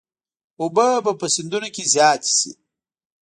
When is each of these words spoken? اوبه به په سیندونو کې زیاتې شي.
اوبه 0.61 0.87
به 1.03 1.11
په 1.19 1.27
سیندونو 1.35 1.69
کې 1.75 1.83
زیاتې 1.93 2.31
شي. 2.39 2.51